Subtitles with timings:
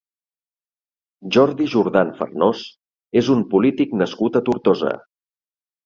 [1.35, 2.65] Jordi Jordan Farnós
[3.25, 5.01] és un polític nascut a Tortosa.